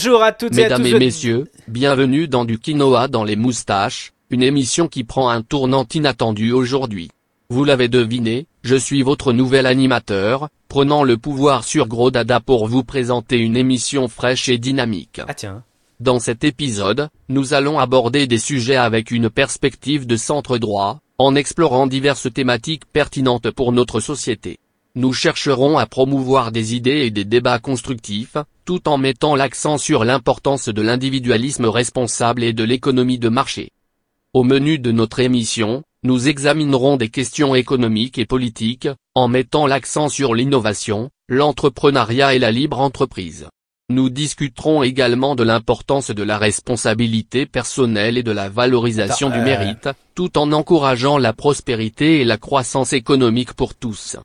[0.00, 1.04] Bonjour à toutes Mesdames et et à tous.
[1.04, 6.52] messieurs, bienvenue dans du quinoa dans les moustaches, une émission qui prend un tournant inattendu
[6.52, 7.10] aujourd'hui.
[7.50, 12.68] Vous l'avez deviné, je suis votre nouvel animateur, prenant le pouvoir sur Gros Dada pour
[12.68, 15.20] vous présenter une émission fraîche et dynamique.
[15.26, 15.64] Ah tiens.
[15.98, 21.34] Dans cet épisode, nous allons aborder des sujets avec une perspective de centre droit, en
[21.34, 24.60] explorant diverses thématiques pertinentes pour notre société.
[24.94, 28.36] Nous chercherons à promouvoir des idées et des débats constructifs,
[28.68, 33.70] tout en mettant l'accent sur l'importance de l'individualisme responsable et de l'économie de marché.
[34.34, 40.10] Au menu de notre émission, nous examinerons des questions économiques et politiques, en mettant l'accent
[40.10, 43.48] sur l'innovation, l'entrepreneuriat et la libre entreprise.
[43.88, 49.44] Nous discuterons également de l'importance de la responsabilité personnelle et de la valorisation du euh,
[49.44, 54.18] mérite, tout en encourageant la prospérité et la croissance économique pour tous.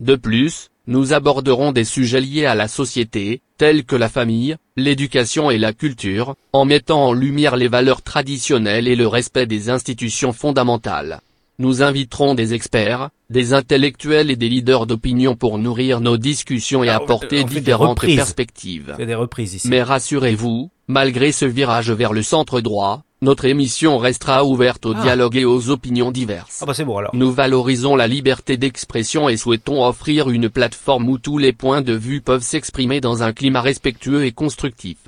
[0.00, 5.50] De plus, Nous aborderons des sujets liés à la société, tels que la famille, l'éducation
[5.50, 10.32] et la culture, en mettant en lumière les valeurs traditionnelles et le respect des institutions
[10.32, 11.20] fondamentales.
[11.58, 16.88] Nous inviterons des experts, des intellectuels et des leaders d'opinion pour nourrir nos discussions et
[16.88, 18.94] Ah, apporter différentes perspectives.
[18.96, 19.68] C'est des reprises ici.
[19.68, 25.02] Mais rassurez-vous, malgré ce virage vers le centre droit, notre émission restera ouverte au Ah.
[25.02, 26.58] dialogue et aux opinions diverses.
[26.62, 27.14] Ah bah c'est bon alors.
[27.14, 31.92] Nous valorisons la liberté d'expression et souhaitons offrir une plateforme où tous les points de
[31.92, 34.98] vue peuvent s'exprimer dans un climat respectueux et constructif.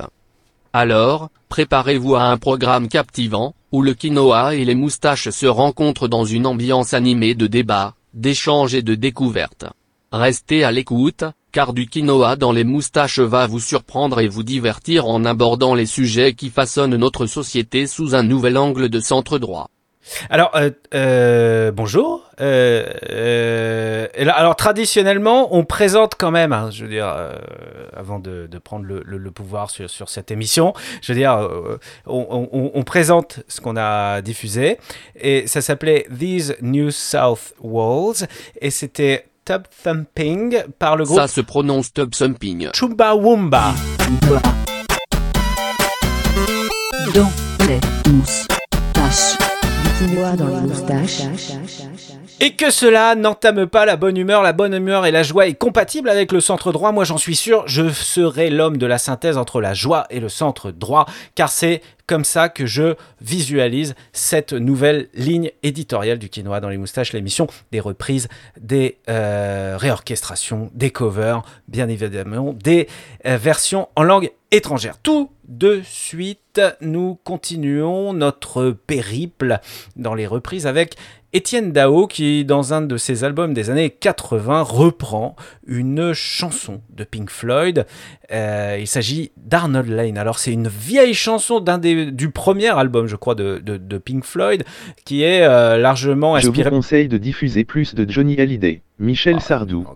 [0.72, 6.24] Alors, préparez-vous à un programme captivant, où le quinoa et les moustaches se rencontrent dans
[6.24, 9.64] une ambiance animée de débat, d'échange et de découverte.
[10.12, 15.06] Restez à l'écoute, car du quinoa dans les moustaches va vous surprendre et vous divertir
[15.06, 19.68] en abordant les sujets qui façonnent notre société sous un nouvel angle de centre droit.
[20.30, 22.24] Alors, euh, euh, bonjour.
[22.40, 27.32] Euh, euh, alors, traditionnellement, on présente quand même, hein, je veux dire, euh,
[27.96, 31.34] avant de, de prendre le, le- le pouvoir sur, sur cette émission, je veux dire,
[31.34, 34.78] euh, on, on- on présente ce qu'on a diffusé.
[35.20, 38.26] Et ça s'appelait These New South Walls.
[38.60, 42.68] Et c'était Tub Thumping par le groupe Ça se prononce tub thumping.
[42.72, 43.74] Chumbawamba.
[47.12, 47.30] Dans
[47.66, 47.80] les.
[52.40, 54.42] Et que cela n'entame pas la bonne humeur.
[54.42, 56.92] La bonne humeur et la joie est compatible avec le centre droit.
[56.92, 60.28] Moi, j'en suis sûr, je serai l'homme de la synthèse entre la joie et le
[60.28, 66.60] centre droit, car c'est comme ça que je visualise cette nouvelle ligne éditoriale du quinoa
[66.60, 68.28] dans les moustaches, l'émission des reprises,
[68.60, 72.88] des euh, réorchestrations, des covers, bien évidemment, des
[73.26, 74.30] euh, versions en langue
[75.02, 79.60] Tout de suite, nous continuons notre périple
[79.96, 80.96] dans les reprises avec
[81.34, 85.34] Étienne Dao qui, dans un de ses albums des années 80, reprend
[85.66, 87.86] une chanson de Pink Floyd.
[88.32, 90.18] Euh, il s'agit d'Arnold Lane.
[90.18, 93.98] Alors c'est une vieille chanson d'un des du premier album, je crois, de, de, de
[93.98, 94.64] Pink Floyd,
[95.06, 98.82] qui est euh, largement Je vous conseille de diffuser plus de Johnny Hallyday.
[98.98, 99.86] Michel Ah, Sardou,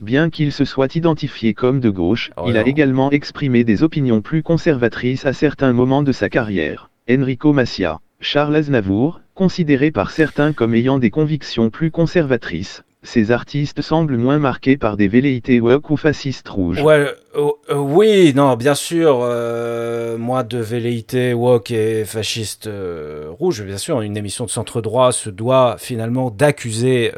[0.00, 2.66] bien qu'il se soit identifié comme de gauche, Oh il a non.
[2.66, 6.90] également exprimé des opinions plus conservatrices à certains moments de sa carrière.
[7.10, 13.80] Enrico Macias, Charles Aznavour, considérés par certains comme ayant des convictions plus conservatrices, ces artistes
[13.82, 16.82] semblent moins marqués par des velléités woke ou fascistes rouges.
[16.84, 23.62] Euh, euh, oui, non, bien sûr, euh, moi de velléité woke et fasciste euh, rouge,
[23.62, 27.12] bien sûr, une émission de centre droit se doit finalement d'accuser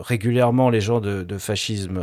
[0.00, 2.00] régulièrement les gens de, fascisme,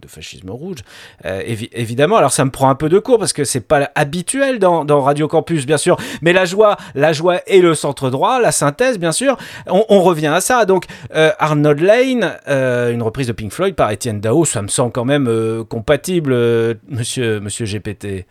[0.00, 0.78] de fascisme rouge.
[1.24, 4.58] Évi- évidemment, alors ça me prend un peu de cours parce que c'est pas habituel
[4.58, 8.52] dans, Radio Campus, bien sûr, mais la joie, la joie et le centre droit, la
[8.52, 10.64] synthèse, bien sûr, on, on revient à ça.
[10.64, 14.92] Donc Arnold Lane, euh, une reprise de Pink Floyd par Étienne Dao, ça me semble
[14.92, 18.26] quand même euh, compatible, euh, monsieur, monsieur GPT.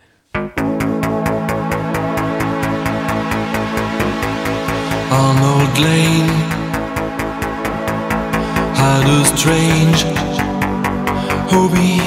[5.12, 6.30] Arnold Lane
[8.76, 10.04] had a strange
[11.50, 12.00] hobby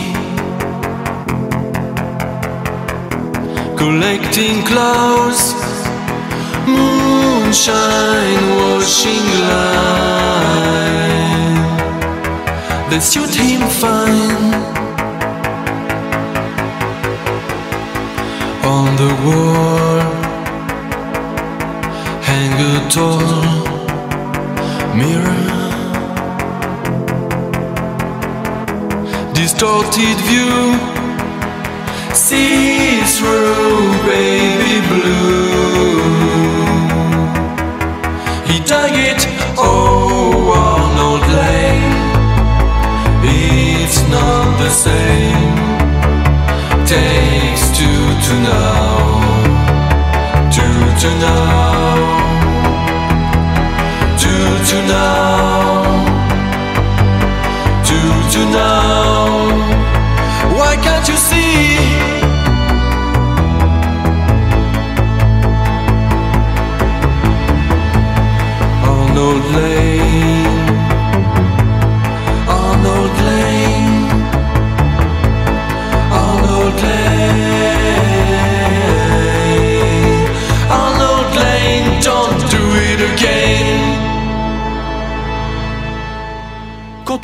[3.78, 5.54] collecting clouds,
[6.66, 11.12] moonshine washing line.
[12.94, 14.54] They suit him fine.
[18.63, 20.00] On the wall
[22.21, 23.66] hang a tall
[24.95, 25.47] mirror.
[29.33, 30.78] Distorted view,
[32.14, 35.97] see through baby blue.
[38.45, 39.32] He dug it,
[44.73, 45.57] same.
[46.85, 49.23] Takes two to know
[50.53, 50.61] two
[51.01, 51.95] to know,
[54.23, 55.83] two to know,
[57.87, 59.49] two to know.
[60.57, 61.72] Why can't you see?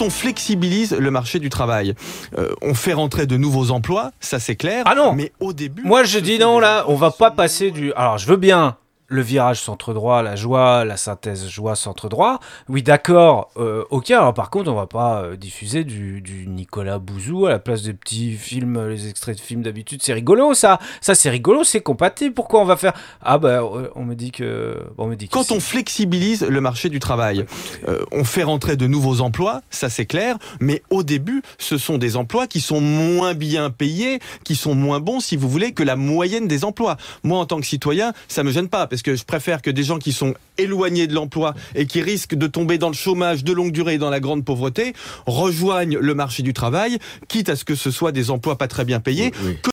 [0.09, 1.93] On flexibilise le marché du travail,
[2.35, 4.83] euh, on fait rentrer de nouveaux emplois, ça c'est clair.
[4.87, 5.83] Ah non Mais au début.
[5.83, 7.93] Moi je dis non là, on va pas passer du.
[7.93, 8.75] Alors je veux bien
[9.09, 12.39] le virage centre droit, la joie, la synthèse joie centre droit.
[12.69, 14.11] Oui, d'accord, euh, ok.
[14.11, 17.81] Alors par contre, on va pas euh, diffuser du, du Nicolas Bouzou à la place
[17.81, 20.01] des petits films, euh, les extraits de films d'habitude.
[20.03, 20.79] C'est rigolo, ça.
[21.01, 22.33] Ça, c'est rigolo, c'est compatible.
[22.33, 22.93] Pourquoi on va faire?
[23.21, 23.61] Ah bah,
[23.95, 26.99] on me dit que, bon, on me dit que Quand on flexibilise le marché du
[26.99, 27.45] travail,
[27.87, 31.97] euh, on fait rentrer de nouveaux emplois, ça c'est clair, mais au début, ce sont
[31.97, 35.83] des emplois qui sont moins bien payés, qui sont moins bons, si vous voulez, que
[35.83, 36.97] la moyenne des emplois.
[37.23, 39.83] Moi, en tant que citoyen, ça me gêne pas, parce que je préfère que des
[39.83, 43.53] gens qui sont éloignés de l'emploi et qui risquent de tomber dans le chômage de
[43.53, 44.93] longue durée et dans la grande pauvreté
[45.25, 48.85] rejoignent le marché du travail, quitte à ce que ce soit des emplois pas très
[48.85, 49.31] bien payés.
[49.31, 49.69] Que-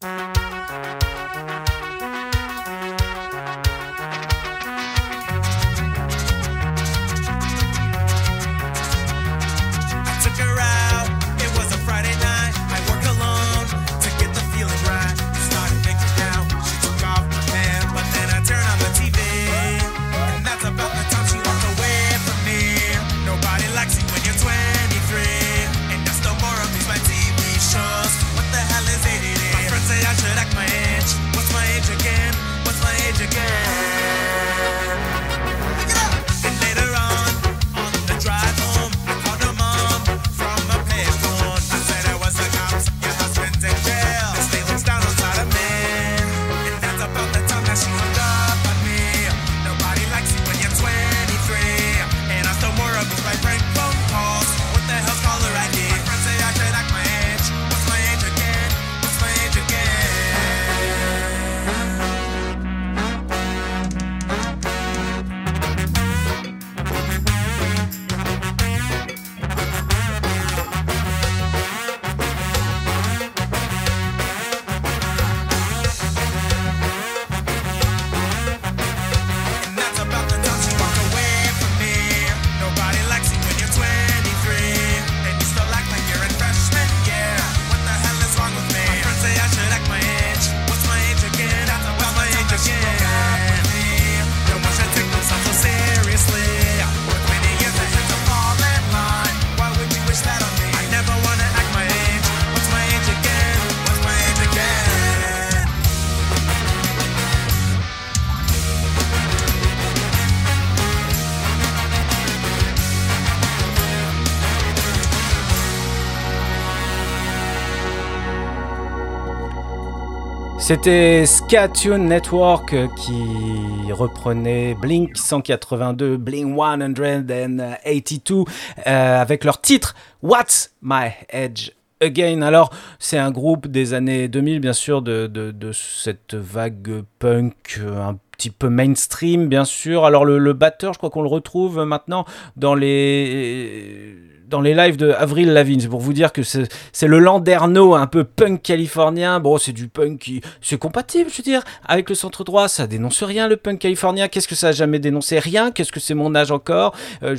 [120.67, 128.45] C'était Scatune Network euh, qui reprenait Blink 182, Blink 182
[128.85, 129.95] euh, avec leur titre
[130.25, 131.71] What's My Edge
[132.01, 132.43] Again.
[132.43, 138.19] Alors, c'est un groupe des années 2000, bien sûr, de, cette vague punk euh, un
[138.33, 140.05] petit peu mainstream, bien sûr.
[140.05, 142.25] Alors, le batteur, je crois qu'on le retrouve maintenant
[142.57, 144.17] dans les
[144.49, 145.81] dans les lives de Avril Lavigne.
[145.81, 149.41] C'est pour vous dire que c'est le Landerneau un peu punk californien.
[149.41, 152.69] Bon, c'est du punk qui c'est compatible, je veux dire, avec le centre droit.
[152.69, 154.29] Ça dénonce rien le punk californien.
[154.29, 155.39] Qu'est-ce que ça a jamais dénoncé?
[155.39, 155.71] Rien.
[155.71, 156.95] Qu'est-ce que c'est mon âge encore?
[157.23, 157.37] Euh,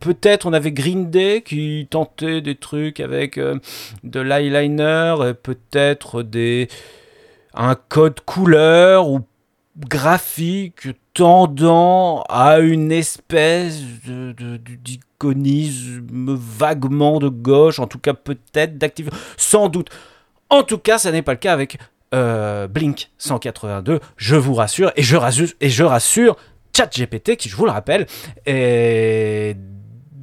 [0.00, 3.58] peut-être on avait Green Day qui tentait des trucs avec euh,
[4.04, 6.68] de l'eyeliner, peut-être des
[7.54, 9.20] un code couleur ou
[9.78, 19.08] graphique tendant à une espèce de, d'iconisme vaguement de gauche, en tout cas peut-être d'actif,
[19.36, 19.90] sans doute.
[20.50, 21.78] En tout cas, ça n'est pas le cas avec
[22.14, 26.36] euh, Blink 182, je vous rassure, et je rassure, et je rassure
[26.74, 28.06] ChatGPT, qui, je vous le rappelle,
[28.46, 29.56] est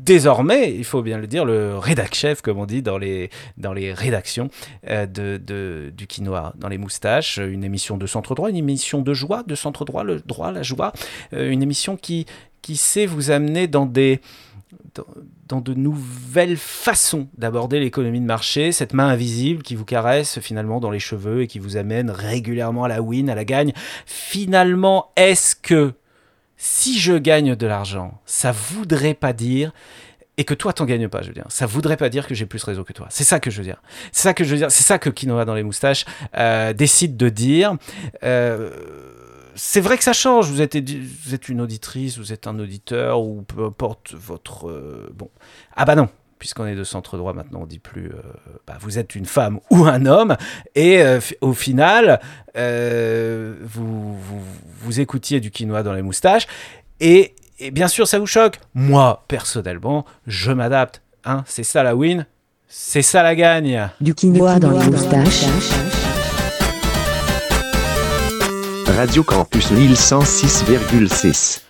[0.06, 3.30] désormais, il faut bien le dire, le rédac-chef, comme on dit dans les,
[3.94, 4.50] rédactions
[4.88, 9.44] euh, du quinoa, dans les moustaches, une émission de centre droit, une émission de joie,
[9.44, 10.94] de centre droit, le droit, la joie,
[11.34, 12.26] euh, une émission qui,
[12.62, 14.22] qui sait vous amener dans des
[15.48, 20.80] dans de nouvelles façons d'aborder l'économie de marché, cette main invisible qui vous caresse finalement
[20.80, 23.74] dans les cheveux et qui vous amène régulièrement à la win, à la gagne.
[24.06, 25.94] Finalement, est-ce que
[26.58, 29.72] si je gagne de l'argent, ça voudrait pas dire
[30.38, 31.46] et que toi t'en gagnes pas, je veux dire.
[31.50, 33.08] Ça voudrait pas dire que j'ai plus réseau que toi.
[33.10, 33.82] C'est ça que je veux dire.
[34.12, 34.72] C'est ça que je veux dire.
[34.72, 36.06] C'est ça que Quinoa dans les moustaches
[36.38, 37.76] euh, décide de dire.
[38.24, 38.72] Euh,
[39.56, 40.50] c'est vrai que ça change.
[40.50, 45.10] Vous êtes, vous êtes une auditrice, vous êtes un auditeur ou peu importe votre euh,
[45.14, 45.30] bon.
[45.76, 46.10] Ah bah non.
[46.40, 48.08] Puisqu'on est de centre droit maintenant, on dit plus.
[48.08, 48.22] euh,
[48.68, 50.36] bah, vous êtes une femme ou un homme,
[50.76, 52.20] et euh, au final,
[52.58, 54.42] euh, vous, vous
[54.82, 56.46] vous écoutiez du quinoa dans les moustaches,
[57.00, 58.60] et, et bien sûr, ça vous choque.
[58.74, 61.02] Moi, personnellement, je m'adapte.
[61.24, 62.26] Hein, c'est ça la win,
[62.68, 63.90] c'est ça la gagne.
[64.02, 65.46] Du quinoa dans les moustaches.
[68.98, 71.62] Radio Campus Lille 106,6.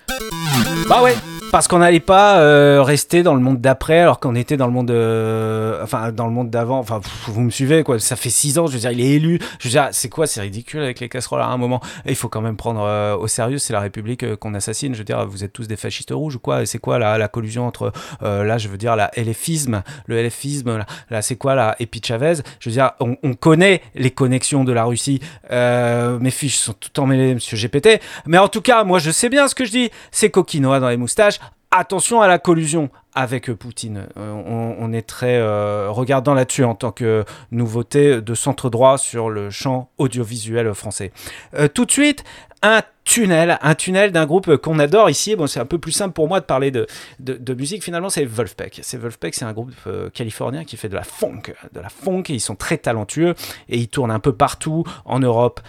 [0.87, 1.15] Bah ouais,
[1.55, 4.73] parce qu'on n'allait pas euh, rester dans le monde d'après alors qu'on était dans le
[4.73, 6.79] monde euh, enfin dans le monde d'avant.
[6.79, 7.97] Enfin vous me suivez quoi.
[7.97, 9.39] Ça fait six ans je veux dire il est élu.
[9.59, 11.79] Je veux dire c'est quoi c'est ridicule avec les casseroles à un moment?
[12.05, 14.95] Il faut quand même prendre euh, au sérieux c'est la République qu'on assassine.
[14.95, 16.65] Je veux dire vous êtes tous des fascistes rouges ou quoi?
[16.65, 21.37] C'est quoi la, collusion entre là je veux dire la LFisme le LFisme là, c'est
[21.37, 22.33] quoi là et puis Chavez?
[22.59, 26.99] Je veux dire on, on connaît les connexions de la Russie mes fiches sont tout
[26.99, 29.89] emmêlées monsieur GPT mais en tout cas moi je sais bien ce que je dis.
[30.11, 31.39] C'est coquinois dans les moustaches
[31.77, 34.07] attention à la collusion avec Poutine.
[34.17, 39.29] Euh, on, est très euh, regardant là-dessus en tant que nouveauté de centre droit sur
[39.29, 41.11] le champ audiovisuel français.
[41.53, 42.25] Euh, tout de suite,
[42.61, 45.35] un tunnel, un tunnel d'un groupe qu'on adore ici.
[45.37, 47.83] Bon, c'est un peu plus simple pour moi de parler de, musique.
[47.83, 48.81] Finalement, c'est Wolfpack.
[48.83, 49.71] C'est Wolfpack, c'est un groupe
[50.13, 52.23] californien qui fait de la funk, de la funk.
[52.29, 53.33] Et ils sont très talentueux
[53.69, 55.61] et ils tournent un peu partout en Europe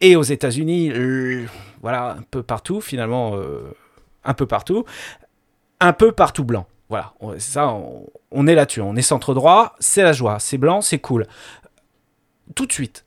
[0.00, 0.92] et aux États-Unis.
[1.82, 3.36] voilà, un peu partout finalement,
[4.24, 4.84] un peu partout
[5.80, 6.66] un peu partout blanc.
[6.88, 7.76] Voilà, ça,
[8.30, 11.26] on, est là-dessus, on est centre droit, c'est la joie, c'est blanc, c'est cool.
[12.54, 13.04] Tout de suite,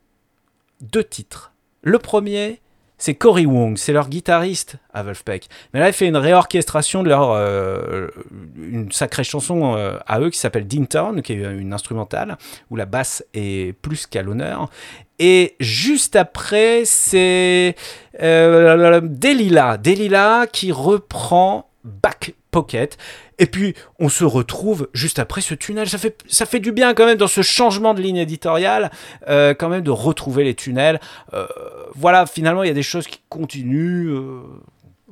[0.82, 1.52] deux titres.
[1.82, 2.62] Le premier,
[3.00, 5.48] c'est Cory Wong, c'est leur guitariste à Wolfpack.
[5.74, 8.10] Mais là, il fait une réorchestration de leur euh,
[8.56, 12.38] une sacrée chanson euh, à eux qui s'appelle Dinton, qui est une instrumentale
[12.70, 14.70] où la basse est plus qu'à l'honneur.
[15.18, 17.76] Et juste après, c'est
[18.22, 22.98] euh, Delila, Delila qui reprend Back Pocket.
[23.40, 25.88] Et puis, on se retrouve juste après ce tunnel.
[25.90, 28.92] Ça fait, du bien quand même dans ce changement de ligne éditoriale,
[29.28, 31.00] euh, quand même de retrouver les tunnels.
[31.34, 31.48] Euh,
[31.96, 34.10] voilà, finalement, il y a des choses qui continuent.
[34.10, 34.42] euh,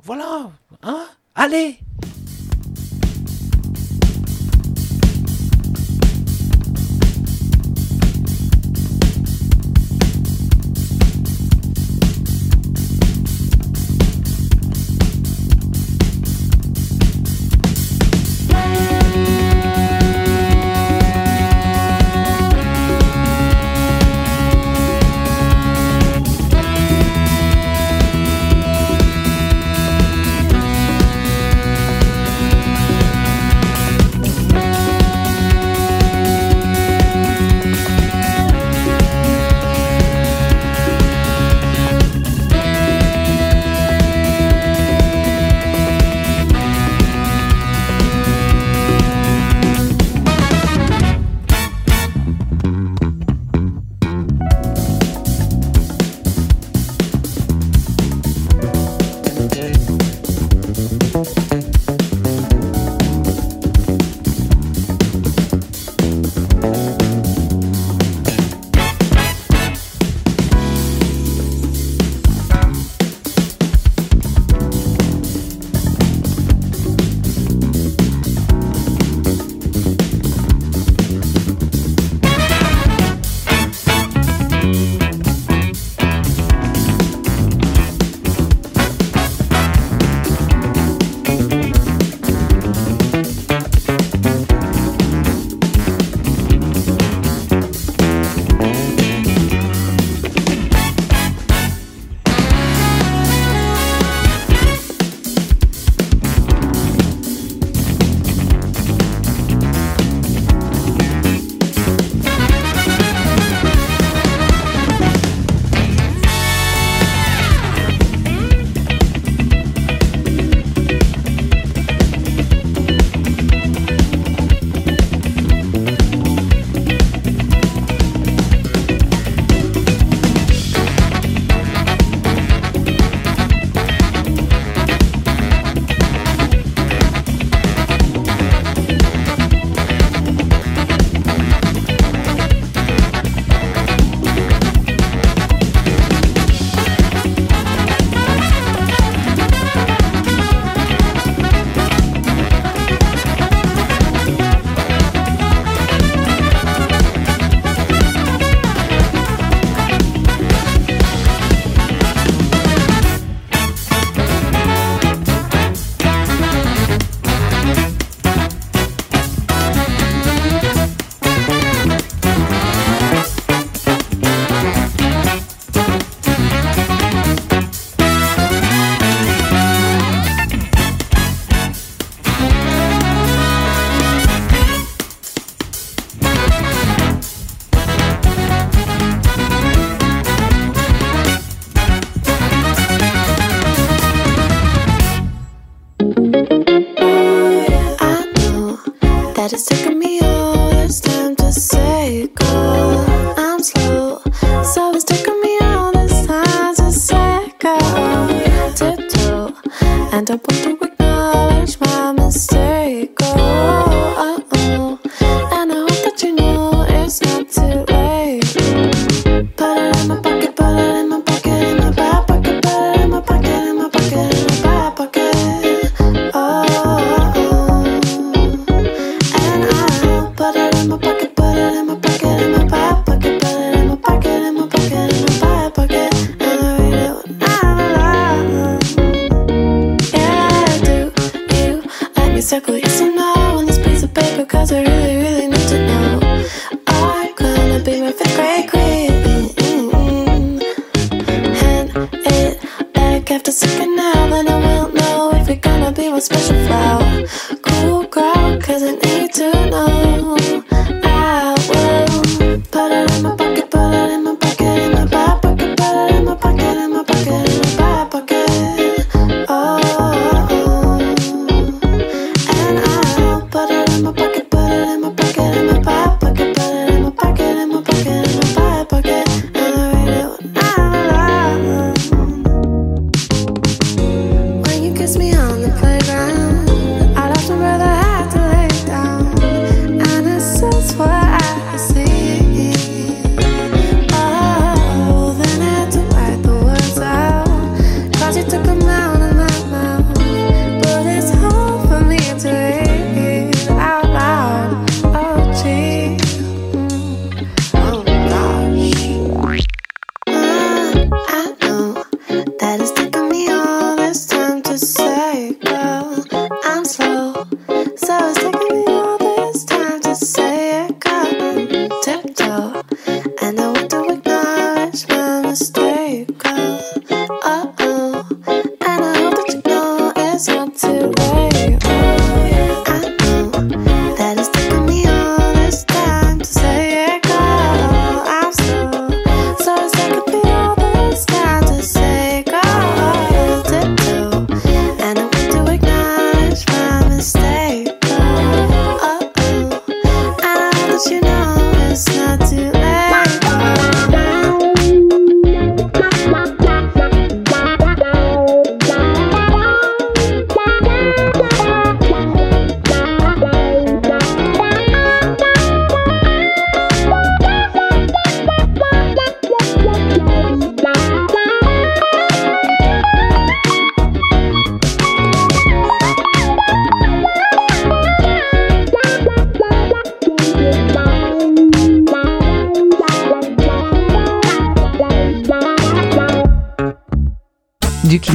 [0.02, 0.50] voilà,
[0.82, 1.04] hein?
[1.34, 1.78] Allez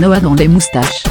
[0.05, 1.03] Dans les moustaches.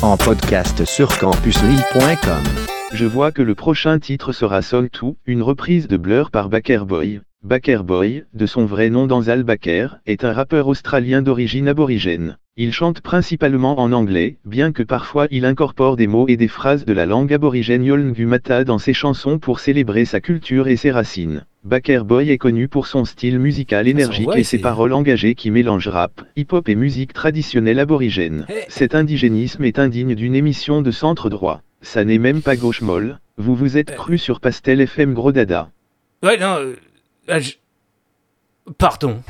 [0.00, 2.42] En podcast sur campuslille.com.
[2.94, 6.84] Je vois que le prochain titre sera Song 2, une reprise de Blur par Baker
[6.86, 7.20] Boy.
[7.42, 12.38] Baker Boy, de son vrai nom dans Al Baker, est un rappeur australien d'origine aborigène.
[12.58, 16.84] Il chante principalement en anglais, bien que parfois il incorpore des mots et des phrases
[16.84, 21.46] de la langue aborigène Yolngumata dans ses chansons pour célébrer sa culture et ses racines.
[21.64, 25.88] Baker Boy est connu pour son style musical énergique et ses paroles engagées qui mélangent
[25.88, 28.46] rap, hip-hop et musique traditionnelle aborigène.
[28.68, 31.62] Cet indigénisme est indigne d'une émission de centre droit.
[31.80, 35.70] Ça n'est même pas gauche molle, vous vous êtes cru sur Pastel FM Gros Dada.
[36.22, 37.40] Ouais, non, euh.
[38.76, 39.22] Pardon.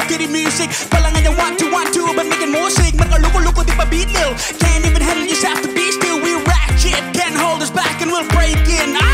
[0.00, 2.94] okay the music Palang I want to, want to But making more sick.
[2.94, 4.32] Mereka luko luko di pa beat nil.
[4.60, 6.20] Can't even handle yourself to be still.
[6.22, 7.02] We ratchet.
[7.14, 8.96] Can't hold us back and we'll break in.
[8.96, 9.13] I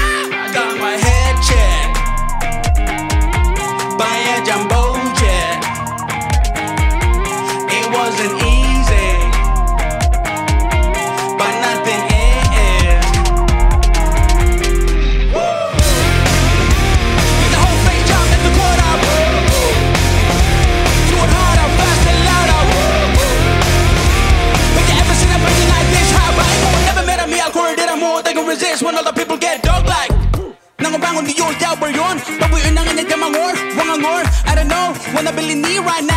[35.51, 36.10] really need right now.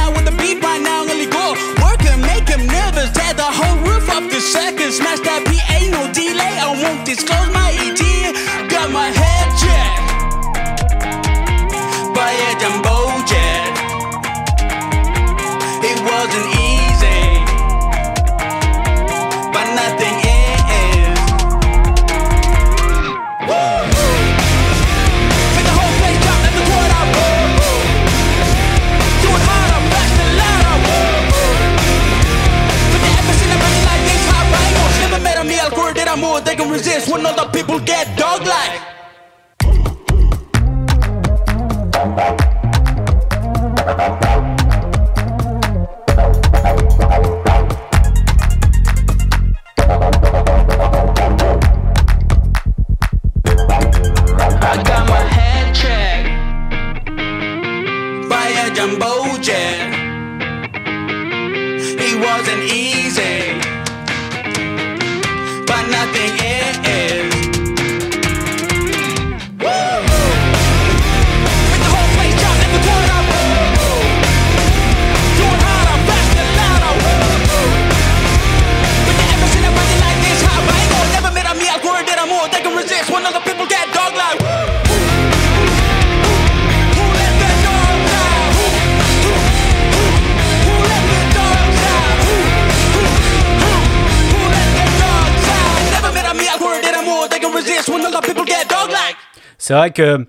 [99.63, 100.27] C'est vrai que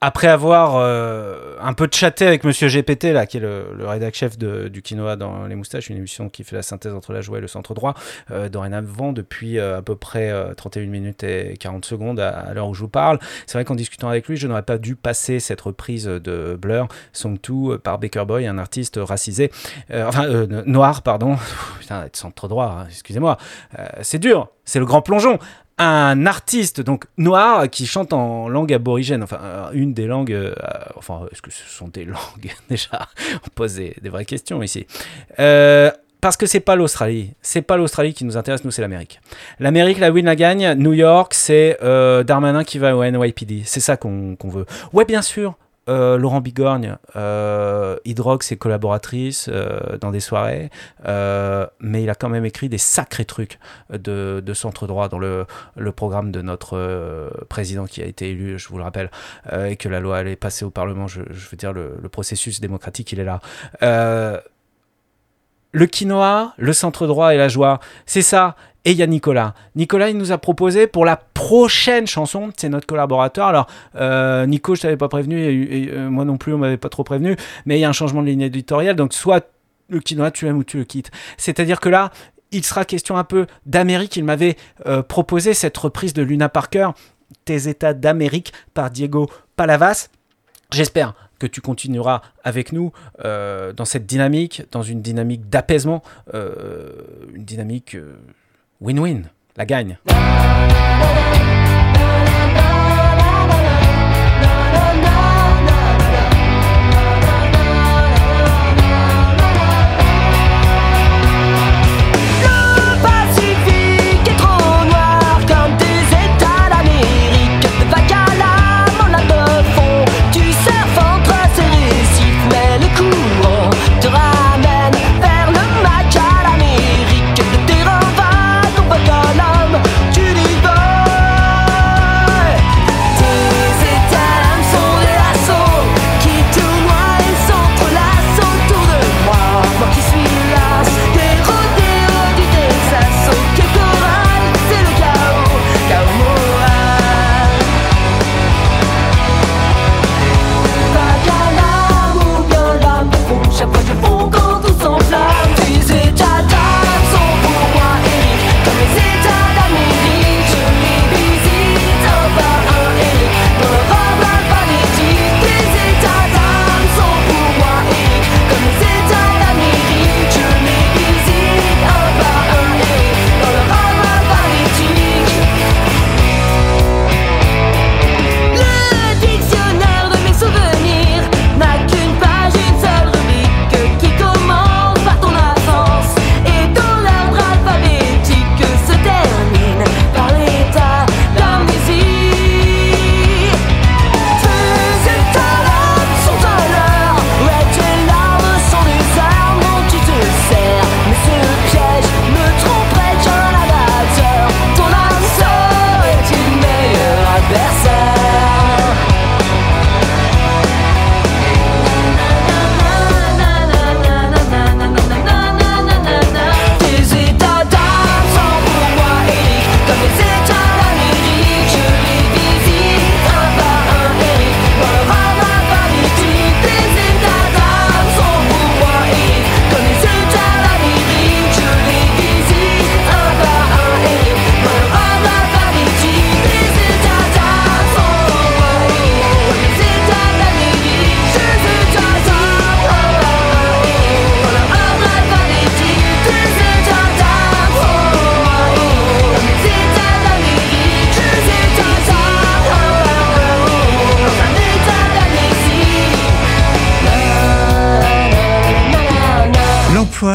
[0.00, 4.36] après avoir euh, un peu chatté avec Monsieur GPT, là, qui est le, le chef
[4.38, 7.38] de, du Quinoa dans Les Moustaches, une émission qui fait la synthèse entre la joie
[7.38, 7.94] et le centre droit,
[8.32, 12.66] euh, dorénavant depuis euh, à peu près euh, 31 minutes et 40 secondes à, l'heure
[12.66, 13.20] où je vous parle.
[13.46, 16.88] C'est vrai qu'en discutant avec lui, je n'aurais pas dû passer cette reprise de Blur,
[17.12, 19.52] Song 2, euh, par Baker Boy, un artiste racisé,
[19.92, 21.36] euh, enfin euh, noir, pardon.
[22.12, 23.36] Centre droit, hein, excusez-moi.
[23.78, 25.38] Euh, c'est dur, c'est le grand plongeon
[25.80, 30.54] un artiste donc noir qui chante en langue aborigène, enfin euh, une des langues, euh,
[30.96, 33.08] enfin est-ce que ce sont des langues déjà?
[33.46, 34.86] On pose des, vraies questions ici.
[35.38, 35.90] Euh,
[36.20, 39.20] parce que c'est pas l'Australie, c'est pas l'Australie qui nous intéresse, nous c'est l'Amérique.
[39.58, 40.74] L'Amérique, la win, la gagne.
[40.74, 44.66] New York, c'est Darmanin qui va au NYPD, c'est ça qu'on veut.
[44.92, 45.56] Ouais, bien sûr.
[45.90, 50.70] Euh, Laurent Bigorgne, euh, Hydrox, ses collaboratrices euh, dans des soirées,
[51.06, 53.58] euh, mais il a quand même écrit des sacrés trucs
[53.90, 55.46] de, centre droit dans le,
[55.92, 59.10] programme de notre président qui a été élu, je vous le rappelle,
[59.52, 61.08] et que la loi allait passer au Parlement.
[61.08, 63.40] Je, veux dire, le, le processus démocratique, il est là.
[65.72, 68.56] Le quinoa, le centre droit et la joie, c'est ça.
[68.84, 69.54] Et il y a Nicolas.
[69.76, 73.46] Nicolas, il nous a proposé pour la prochaine chanson, c'est notre collaborateur.
[73.46, 73.66] Alors,
[73.96, 77.04] euh, Nico, je t'avais pas prévenu, et, euh, moi non plus, on m'avait pas trop
[77.04, 79.50] prévenu, mais il y a un changement de ligne éditoriale, donc soit
[79.90, 81.10] le quinoa, tu aimes ou tu le quittes.
[81.36, 82.10] C'est-à-dire que là,
[82.52, 84.16] il sera question un peu d'Amérique.
[84.16, 86.90] Il m'avait euh, proposé cette reprise de Luna Parker,
[87.44, 90.08] Tes États d'Amérique, par Diego Palavas.
[90.72, 92.92] J'espère que tu continueras avec nous
[93.24, 96.02] dans cette dynamique, dans une dynamique d'apaisement,
[96.34, 97.96] une dynamique
[98.80, 99.24] win-win,
[99.56, 99.98] la gagne.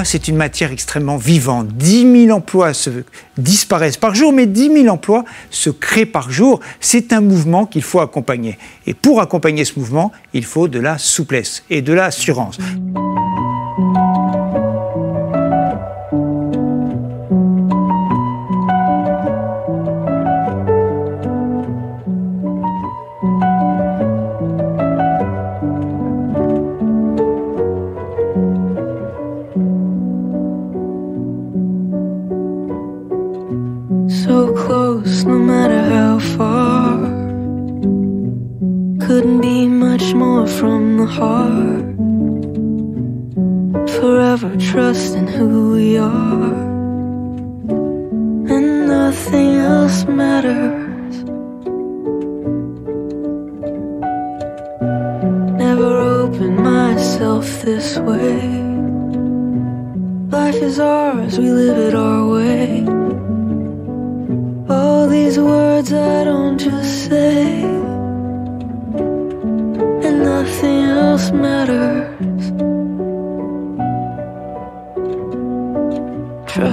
[0.06, 1.68] C'est une matière extrêmement vivante.
[1.70, 2.89] 10 000 emplois se
[3.38, 6.60] disparaissent par jour, mais 10 000 emplois se créent par jour.
[6.80, 8.58] C'est un mouvement qu'il faut accompagner.
[8.88, 12.58] Et pour accompagner ce mouvement, il faut de la souplesse et de l'assurance.
[41.06, 41.86] Heart.
[44.00, 46.54] Forever trusting who we are.
[48.54, 51.24] And nothing else matters.
[55.63, 58.41] Never opened myself this way.
[60.30, 63.05] Life is ours, we live it our way.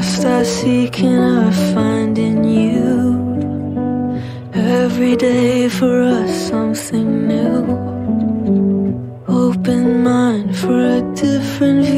[0.03, 2.91] Trust I seek and I find in you.
[4.53, 7.63] Every day for us something new.
[9.29, 11.92] Open mind for a different view,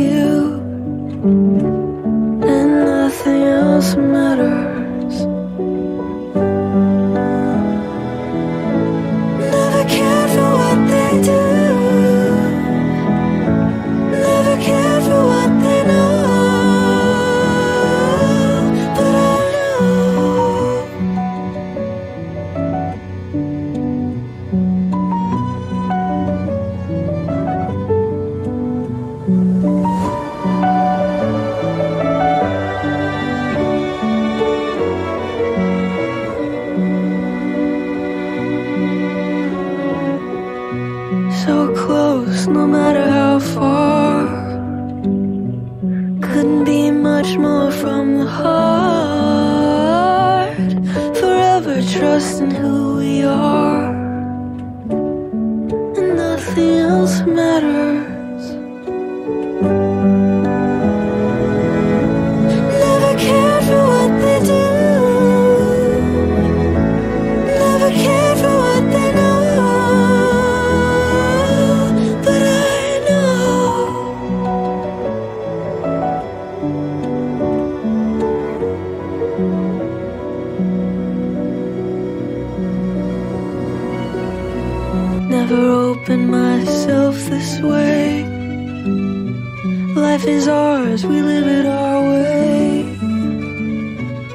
[90.24, 92.96] Life is ours, we live it our way.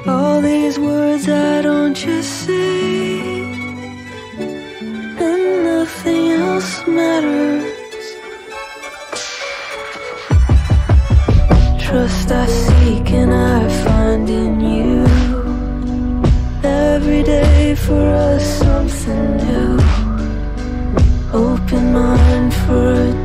[0.06, 3.18] All these words I don't just say,
[5.26, 8.06] and nothing else matters.
[11.82, 15.06] Trust I seek and I find in you.
[16.62, 19.80] Every day for us something new.
[21.32, 23.19] Open mind for a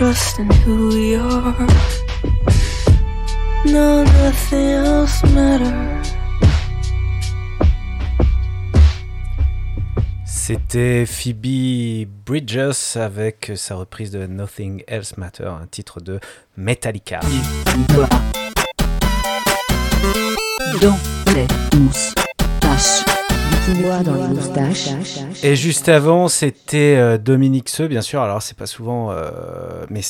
[0.00, 1.66] Forever trusting who we are.
[3.66, 6.14] No, nothing else matters.
[10.24, 16.18] C'était Phoebe Bridges avec sa reprise de Nothing Else Matter, un titre de
[16.56, 17.20] Metallica.
[20.80, 20.98] Dans
[21.34, 21.46] les
[23.74, 24.88] dans les moustaches.
[25.44, 28.20] Et juste avant, c'était euh, Dominique Seux, bien sûr.
[28.20, 29.30] Alors, c'est pas souvent, euh,
[29.90, 30.00] mais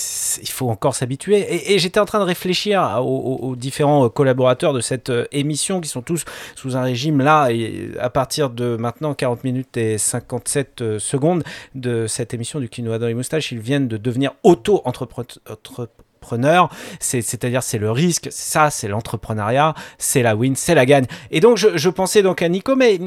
[0.42, 1.38] il faut encore s'habituer.
[1.40, 4.80] Et, et j'étais en train de réfléchir à- aux, aux- aux différents euh, collaborateurs de
[4.80, 6.24] cette émission qui sont tous
[6.56, 7.48] sous un régime là.
[7.50, 11.42] Et à partir de maintenant, 40 minutes et 57 euh, secondes
[11.74, 15.10] de cette émission du quinoa dans les moustaches, ils viennent de devenir auto-entrepreneurs.
[17.00, 21.06] C'est- C'est-à-dire, c'est le risque, ça, c'est l'entrepreneuriat, c'est la win, c'est la gagne.
[21.30, 22.98] Et donc, je, pensais donc à Nico, mais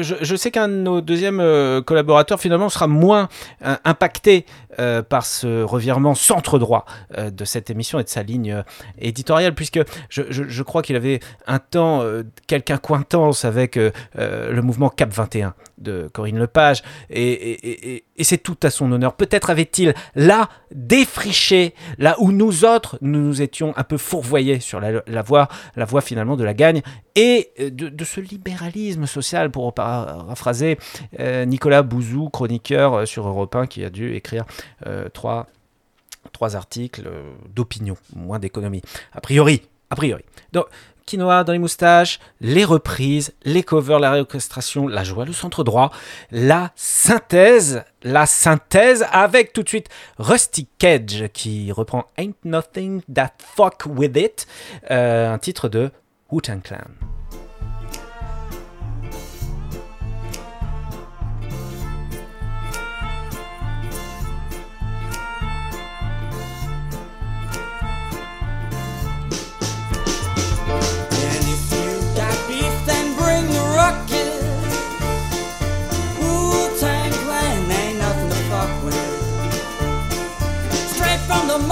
[0.00, 3.28] je, je sais qu'un de nos deuxièmes euh, collaborateurs, finalement, sera moins
[3.64, 4.44] euh, impacté
[4.78, 6.84] euh, par ce revirement centre-droit
[7.18, 8.62] euh, de cette émission et de sa ligne euh,
[8.98, 12.02] éditoriale, puisque je, je- crois qu'il avait un temps
[12.46, 18.56] quelque acquaintance avec le mouvement Cap 21 de Corinne Lepage, et, et- et- c'est tout
[18.62, 19.14] à son honneur.
[19.14, 24.78] Peut-être avait-il là défriché, là où nous autres, nous nous étions un peu fourvoyés sur
[24.80, 26.82] la, voie, la voie finalement de la gagne,
[27.16, 30.78] et de, de ce libéralisme social, pour paraphraser
[31.18, 34.44] Nicolas Bouzou, chroniqueur sur Europe 1, qui a dû écrire
[35.12, 35.48] trois,
[36.30, 38.82] trois articles euh, d'opinion, moins d'économie.
[39.12, 40.24] A priori, a priori.
[40.52, 40.66] Donc,
[41.06, 45.90] quinoa dans les moustaches, les reprises, les covers, la réorchestration, la joie, le centre droit,
[46.30, 49.88] la synthèse, la synthèse avec tout de suite
[50.18, 54.46] Rusty Cage qui reprend Ain't Nothing That Fuck With It,
[54.90, 55.90] euh, un titre de
[56.30, 56.78] Wu-Tang Clan.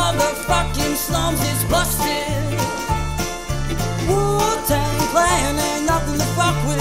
[0.01, 2.49] Motherfucking slums, it's busted.
[4.09, 6.81] Wu-Tang Clan ain't nothing to fuck with.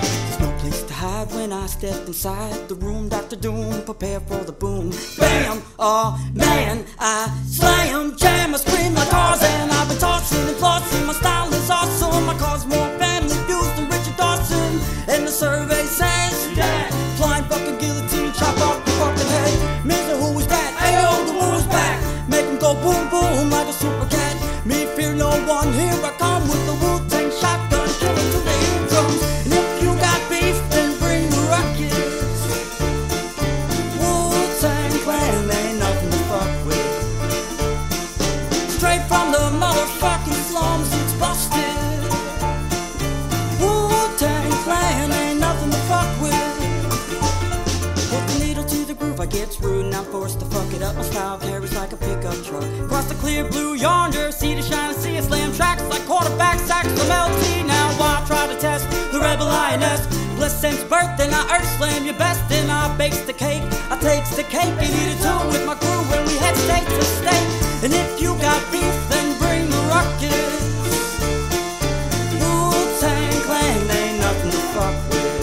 [0.00, 3.08] There's no place to hide when I step inside the room.
[3.08, 3.36] Dr.
[3.36, 4.90] Doom, prepare for the boom.
[5.18, 5.62] Bam!
[5.78, 9.71] Oh man, I slam, jam, I scream like Tarzan.
[51.02, 51.06] It.
[51.06, 52.64] My style carries like a pickup truck.
[52.88, 56.88] Cross the clear blue yonder, see the shine, see a slam tracks like quarterback sacks
[56.88, 57.66] from LT.
[57.66, 60.06] Now I try to test the rebel lioness.
[60.36, 63.62] Blessed since birth, and I earth slam your best, Then I bakes the cake.
[63.90, 66.86] I takes the cake and eat it too with my crew when we head state
[66.86, 67.48] to state.
[67.84, 70.62] And if you got beef, then bring the ruckus.
[73.46, 75.34] Clan ain't nothing to fuck with.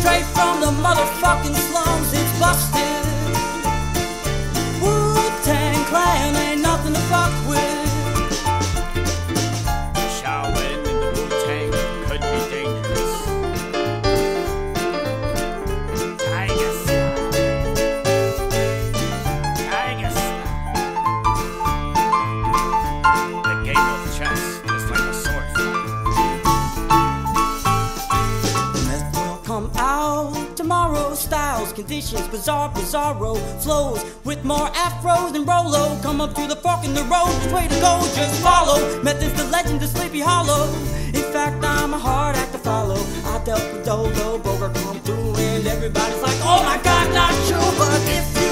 [0.00, 2.85] Straight from the motherfucking slums, it's busted.
[31.76, 36.00] Conditions, bizarre, bizarro flows with more afros than Rolo.
[36.02, 38.00] Come up to the fork in the road, which way to go?
[38.16, 38.80] Just follow.
[39.02, 40.64] Methods, the legend of Sleepy Hollow.
[41.08, 42.98] In fact, I'm a hard act to follow.
[43.26, 47.70] I dealt with Dolo, Boger come through, and everybody's like, Oh my God, not true.
[47.78, 48.45] But if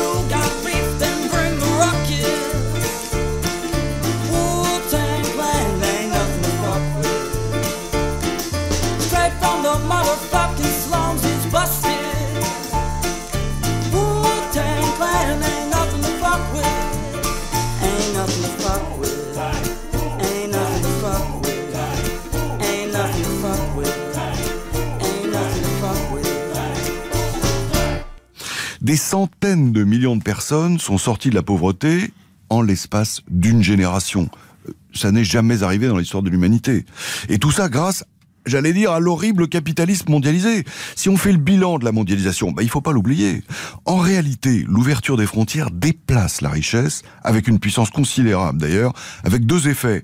[28.85, 32.13] Des centaines de millions de personnes sont sorties de la pauvreté
[32.51, 34.29] en l'espace d'une génération.
[34.69, 36.85] Euh, Ça n'est jamais arrivé dans l'histoire de l'humanité.
[37.31, 38.05] Et tout ça grâce,
[38.45, 40.65] j'allais dire, à l'horrible capitalisme mondialisé.
[40.97, 43.43] Si on fait le bilan de la mondialisation, bah, il faut pas l'oublier.
[43.87, 48.93] En réalité, l'ouverture des frontières déplace la richesse, avec une puissance considérable d'ailleurs,
[49.25, 50.03] avec deux effets.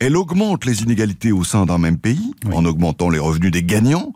[0.00, 4.12] Elle augmente les inégalités au sein d'un même pays, en augmentant les revenus des gagnants,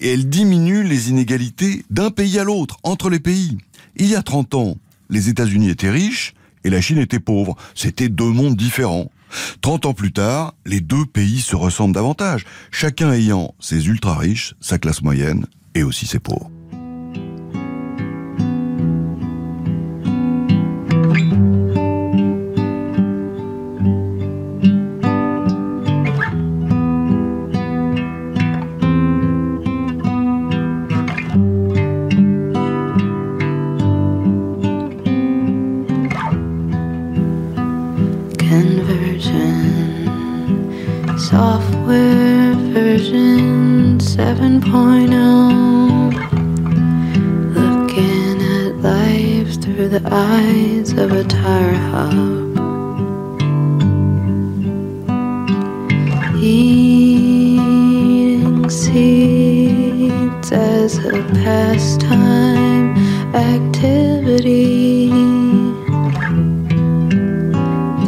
[0.00, 3.58] et elle diminue les inégalités d'un pays à l'autre, entre les pays.
[3.96, 4.76] Il y a 30 ans,
[5.10, 7.56] les États-Unis étaient riches et la Chine était pauvre.
[7.74, 9.10] C'était deux mondes différents.
[9.60, 14.78] 30 ans plus tard, les deux pays se ressemblent davantage, chacun ayant ses ultra-riches, sa
[14.78, 16.50] classe moyenne et aussi ses pauvres.
[41.30, 45.14] Software version 7.0
[47.54, 52.12] looking at life through the eyes of a tire hub.
[56.42, 57.58] Eating
[58.68, 62.94] seeds as a pastime
[63.34, 65.08] activity.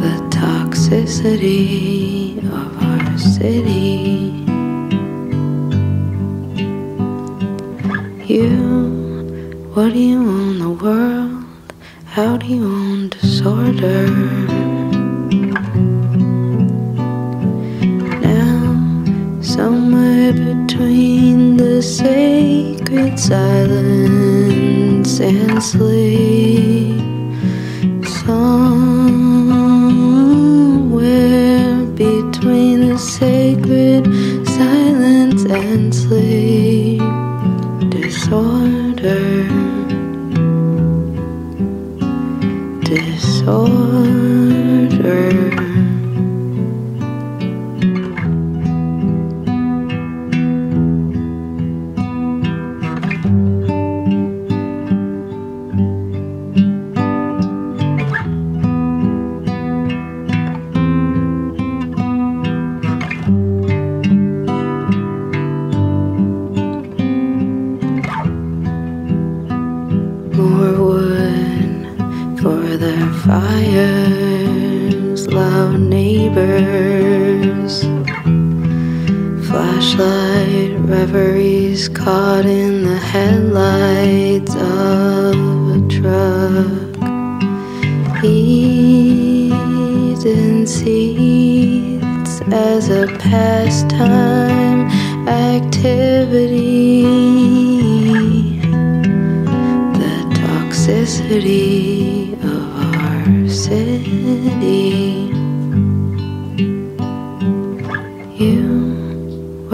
[0.03, 1.76] The toxicity
[3.47, 4.43] city.
[8.33, 8.57] You,
[9.73, 11.45] what do you own the world?
[12.15, 14.03] How do you own disorder?
[18.27, 18.61] Now,
[19.41, 26.26] somewhere between the sacred silence and sleep
[80.27, 85.35] flashlight reveries caught in the headlights of
[85.75, 86.97] a truck,
[88.23, 88.65] eating
[90.65, 94.89] seeds as a pastime
[95.27, 97.03] activity.
[99.93, 102.16] The toxicity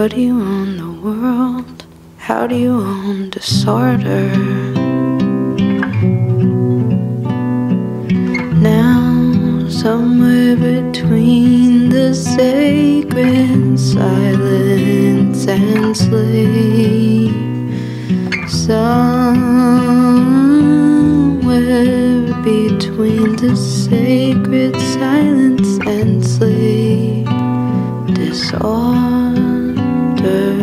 [0.04, 1.86] what do you own the world?
[2.18, 4.28] How do you own disorder?
[8.60, 17.32] Now, somewhere between the sacred silence and sleep
[18.50, 19.54] somewhere
[22.42, 27.26] between the sacred silence and sleep
[28.14, 29.13] disorder
[30.24, 30.53] water.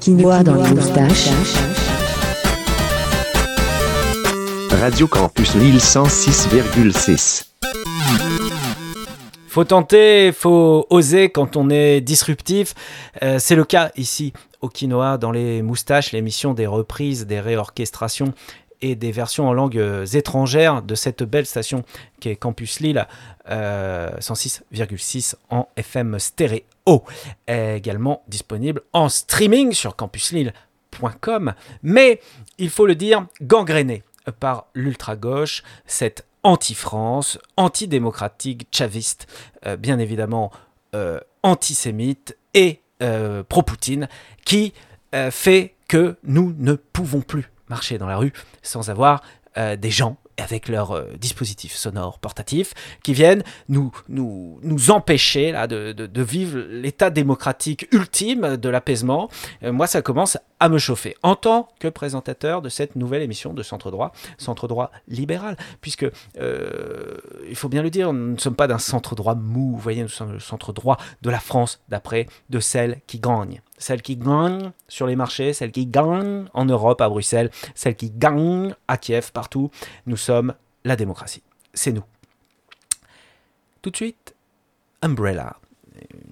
[0.00, 1.28] Quinoa dans les moustaches.
[4.70, 7.44] Radio Campus Lille 106,6.
[9.46, 12.74] Faut tenter, faut oser quand on est disruptif.
[13.22, 14.32] Euh, c'est le cas ici
[14.62, 18.32] au Quinoa dans les moustaches, l'émission des reprises, des réorchestrations
[18.82, 21.84] et des versions en langues euh, étrangères de cette belle station
[22.20, 23.06] qui est Campus Lille
[23.50, 26.64] euh, 106,6 en FM stéréo.
[27.46, 31.54] Également disponible en streaming sur campuslille.com.
[31.82, 32.20] Mais
[32.58, 34.02] il faut le dire, gangréné
[34.40, 39.26] par l'ultra-gauche, cette anti-France, anti-démocratique, chaviste,
[39.66, 40.50] euh, bien évidemment
[40.94, 44.08] euh, antisémite et euh, pro-Poutine,
[44.44, 44.72] qui
[45.14, 49.22] euh, fait que nous ne pouvons plus marcher dans la rue sans avoir
[49.58, 53.90] euh, des gens avec leurs euh, dispositifs sonores portatifs qui viennent nous,
[54.90, 59.28] empêcher de, vivre l'état démocratique ultime de l'apaisement.
[59.64, 63.52] Euh, moi, ça commence à me chauffer en tant que présentateur de cette nouvelle émission
[63.52, 66.06] de Centre Droit, Centre Droit libéral, puisque,
[66.36, 70.02] il faut bien le dire, nous ne sommes pas d'un centre droit mou, vous voyez,
[70.02, 73.62] nous sommes le centre droit de la France, d'après, de celle qui gagne.
[73.80, 78.10] Celle qui gagne sur les marchés, celle qui gagne en Europe, à Bruxelles, celle qui
[78.10, 79.70] gagne à Kiev, partout.
[80.06, 80.54] Nous sommes
[80.84, 81.42] la démocratie.
[81.74, 82.04] C'est nous.
[83.82, 84.34] Tout de suite,
[85.00, 85.56] Umbrella,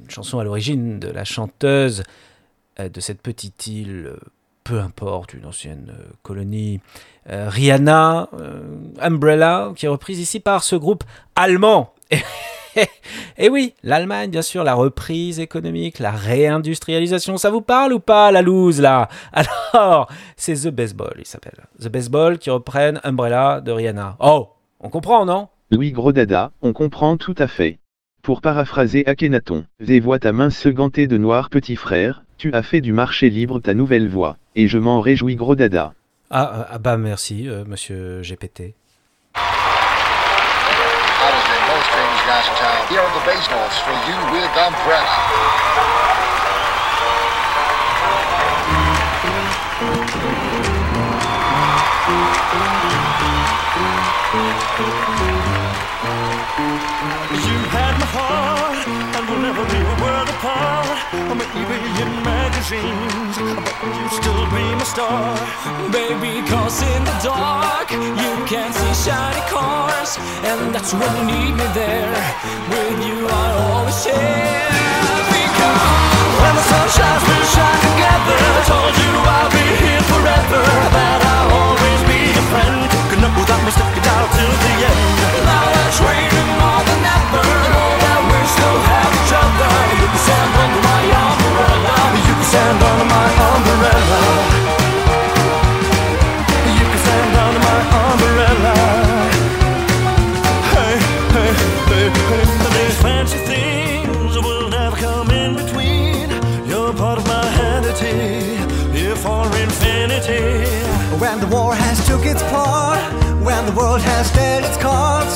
[0.03, 2.03] une chanson à l'origine de la chanteuse
[2.79, 4.19] euh, de cette petite île, euh,
[4.65, 6.81] peu importe, une ancienne euh, colonie,
[7.27, 8.31] Rihanna,
[9.01, 11.05] Umbrella, qui est reprise ici par ce groupe
[11.37, 11.93] allemand.
[13.39, 18.31] Et oui, l'Allemagne, bien sûr, la reprise économique, la réindustrialisation, ça vous parle ou pas,
[18.33, 19.09] la loose, là?
[19.73, 21.67] Alors, c'est The Baseball, il s'appelle.
[21.81, 24.17] The Baseball qui reprennent Umbrella de Rihanna.
[24.21, 24.49] Oh,
[24.81, 25.49] on comprend, non?
[25.71, 27.79] Louis Grodada, on comprend tout à fait.
[28.23, 32.63] Pour paraphraser Akhenaton, et vois ta main se ganter de noir petit frère, tu as
[32.63, 35.95] fait du marché libre ta nouvelle voie, et je m'en réjouis Grodada.
[36.31, 38.75] ah, euh, ah bah merci, euh, monsieur GPT.
[42.29, 42.89] Most famous guys in town.
[42.89, 45.17] Here are the baseballs for you with Umbrella.
[57.49, 60.99] You had my heart, and we'll never be a world apart.
[61.31, 65.37] Or maybe in magazines, but you still be my star.
[65.93, 71.53] Baby, cause in the dark you can see shiny cars, and that's when you need
[71.55, 72.11] me there.
[72.71, 74.75] With you, I always share.
[75.31, 75.83] Because
[76.43, 78.39] when the sun shines, we'll shine together.
[78.43, 80.63] I told you I'll be here forever,
[80.99, 82.91] that I'll always be your friend.
[83.11, 85.19] Could know that we stuck it out till the end.
[85.47, 87.45] Now let's wait more than ever.
[87.71, 89.15] Know that we still have
[113.79, 115.35] world has dealt its cards,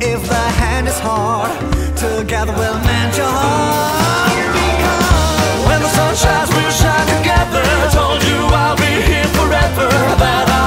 [0.00, 1.52] if the hand is hard,
[1.94, 4.32] together we'll mend your heart.
[5.68, 7.64] When the sun shines, we'll shine together.
[7.92, 9.88] Told you I'll be here forever.
[10.22, 10.65] That I'll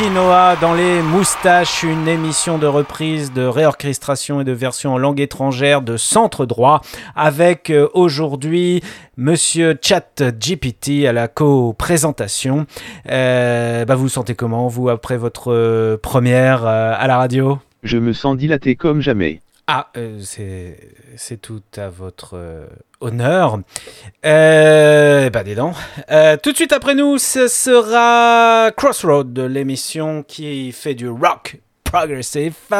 [0.00, 5.20] quinoa dans les moustaches, une émission de reprise, de réorchestration et de version en langue
[5.20, 6.80] étrangère de Centre Droit,
[7.14, 8.82] avec euh, aujourd'hui
[9.18, 12.64] Monsieur Chat GPT à la co-présentation.
[13.10, 17.58] Euh, bah vous vous sentez comment, vous, après votre euh, première à la radio?
[17.82, 19.42] Je me sens dilaté comme jamais.
[19.72, 20.18] Ah, euh,
[21.16, 22.66] c'est tout à votre euh,
[23.00, 23.60] honneur.
[24.26, 25.76] Euh, bah, dis donc.
[26.10, 31.60] Euh, tout de suite après nous, ce sera Crossroad, de l'émission qui fait du rock
[31.84, 32.72] progressif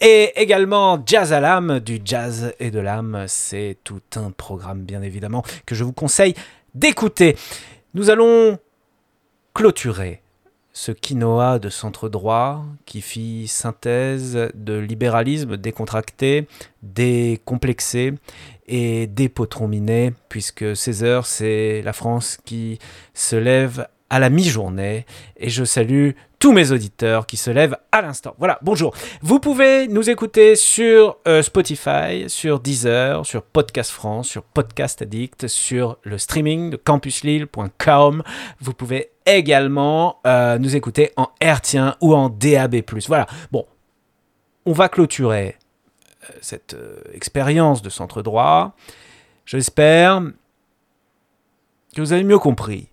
[0.00, 3.26] et également Jazz à l'âme, du jazz et de l'âme.
[3.28, 6.32] C'est tout un programme, bien évidemment, que je vous conseille
[6.74, 7.36] d'écouter.
[7.92, 8.58] Nous allons
[9.52, 10.21] clôturer
[10.72, 16.48] ce quinoa de centre droit qui fit synthèse de libéralisme décontracté,
[16.82, 18.14] décomplexé
[18.66, 22.78] et dépotrominé, puisque 16 heures, c'est la France qui
[23.12, 25.06] se lève à la mi-journée,
[25.38, 28.34] et je salue tous mes auditeurs qui se lèvent à l'instant.
[28.38, 28.94] Voilà, bonjour.
[29.22, 35.48] Vous pouvez nous écouter sur euh, Spotify, sur Deezer, sur Podcast France, sur Podcast Addict,
[35.48, 38.22] sur le streaming de campuslille.com.
[38.60, 42.82] Vous pouvez également euh, nous écouter en RT1 ou en DAB+.
[43.08, 43.64] Voilà, bon,
[44.66, 45.56] on va clôturer
[46.28, 46.76] euh, cette
[47.14, 48.76] expérience de centre droit.
[49.46, 50.20] J'espère
[51.96, 52.91] que vous avez mieux compris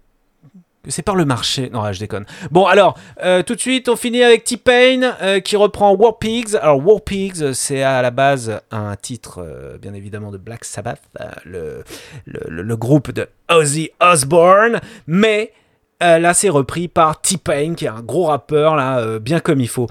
[0.89, 1.69] c'est par le marché.
[1.71, 2.25] Non, ouais, je déconne.
[2.51, 6.55] Bon, alors, euh, tout de suite, on finit avec T-Pain euh, qui reprend War Pigs.
[6.55, 11.01] Alors, War Pigs, c'est à la base un titre, euh, bien évidemment, de Black Sabbath,
[11.45, 11.83] le,
[12.25, 14.79] le, groupe de Ozzy Osbourne.
[15.07, 15.53] Mais
[16.01, 19.87] là, c'est repris par T-Pain, qui est un gros rappeur, là, bien comme il faut.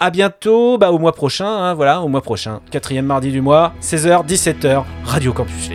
[0.00, 2.60] À bientôt, bah, au mois prochain, hein, voilà, au mois prochain.
[2.70, 5.70] Quatrième mardi du mois, 16h, 17h, Radio Campus.